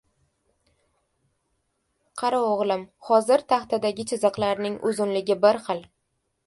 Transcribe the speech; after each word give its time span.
–Qara, 2.21 2.41
oʻgʻlim, 2.47 2.89
hozir 3.11 3.47
taxtadagi 3.55 4.09
chiziqlarning 4.15 4.81
uzunligi 4.93 5.39
bir 5.47 5.63
xil. 5.69 5.89